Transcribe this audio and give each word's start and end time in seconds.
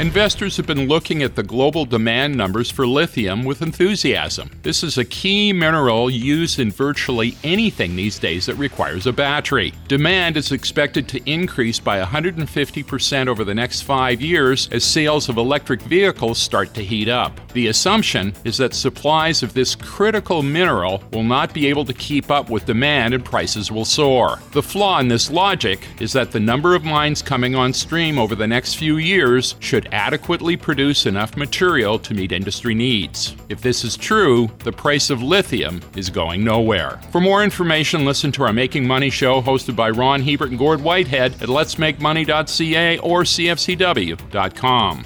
Investors 0.00 0.56
have 0.56 0.66
been 0.66 0.88
looking 0.88 1.22
at 1.22 1.36
the 1.36 1.42
global 1.44 1.84
demand 1.84 2.36
numbers 2.36 2.68
for 2.68 2.84
lithium 2.84 3.44
with 3.44 3.62
enthusiasm. 3.62 4.50
This 4.62 4.82
is 4.82 4.98
a 4.98 5.04
key 5.04 5.52
mineral 5.52 6.10
used 6.10 6.58
in 6.58 6.72
virtually 6.72 7.36
anything 7.44 7.94
these 7.94 8.18
days 8.18 8.46
that 8.46 8.56
requires 8.56 9.06
a 9.06 9.12
battery. 9.12 9.72
Demand 9.86 10.36
is 10.36 10.50
expected 10.50 11.06
to 11.08 11.30
increase 11.30 11.78
by 11.78 12.02
150% 12.02 13.28
over 13.28 13.44
the 13.44 13.54
next 13.54 13.82
five 13.82 14.20
years 14.20 14.68
as 14.72 14.82
sales 14.82 15.28
of 15.28 15.36
electric 15.36 15.80
vehicles 15.82 16.38
start 16.38 16.74
to 16.74 16.84
heat 16.84 17.08
up. 17.08 17.40
The 17.52 17.68
assumption 17.68 18.34
is 18.42 18.56
that 18.56 18.74
supplies 18.74 19.44
of 19.44 19.54
this 19.54 19.76
critical 19.76 20.42
mineral 20.42 21.04
will 21.12 21.22
not 21.22 21.54
be 21.54 21.68
able 21.68 21.84
to 21.84 21.94
keep 21.94 22.32
up 22.32 22.50
with 22.50 22.66
demand 22.66 23.14
and 23.14 23.24
prices 23.24 23.70
will 23.70 23.84
soar. 23.84 24.40
The 24.50 24.62
flaw 24.62 24.98
in 24.98 25.06
this 25.06 25.30
logic 25.30 25.86
is 26.00 26.12
that 26.14 26.32
the 26.32 26.40
number 26.40 26.74
of 26.74 26.82
mines 26.82 27.22
coming 27.22 27.54
on 27.54 27.72
stream 27.72 28.18
over 28.18 28.34
the 28.34 28.48
next 28.48 28.74
few 28.74 28.96
years 28.96 29.54
should 29.60 29.83
adequately 29.92 30.56
produce 30.56 31.06
enough 31.06 31.36
material 31.36 31.98
to 32.00 32.14
meet 32.14 32.32
industry 32.32 32.74
needs. 32.74 33.36
If 33.48 33.60
this 33.60 33.84
is 33.84 33.96
true, 33.96 34.50
the 34.60 34.72
price 34.72 35.10
of 35.10 35.22
lithium 35.22 35.80
is 35.96 36.10
going 36.10 36.44
nowhere. 36.44 37.00
For 37.10 37.20
more 37.20 37.44
information, 37.44 38.04
listen 38.04 38.32
to 38.32 38.42
our 38.44 38.52
Making 38.52 38.86
Money 38.86 39.10
show 39.10 39.40
hosted 39.40 39.76
by 39.76 39.90
Ron 39.90 40.22
Hebert 40.22 40.50
and 40.50 40.58
Gord 40.58 40.80
Whitehead 40.80 41.34
at 41.42 41.48
letsmakemoney.ca 41.48 42.98
or 42.98 43.22
cfcw.com. 43.22 45.04